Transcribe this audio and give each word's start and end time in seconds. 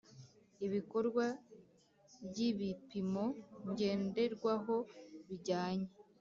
ibikorwa 0.65 1.25
ry 2.25 2.37
ibipimo 2.49 3.25
ngenderwaho 3.69 4.75
bijyanye 5.27 5.89